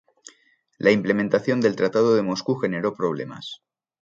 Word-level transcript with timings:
La 0.79 0.89
implementación 0.89 1.61
del 1.61 1.75
Tratado 1.75 2.15
de 2.15 2.23
Moscú 2.23 2.55
generó 2.55 2.95
problemas. 2.95 3.61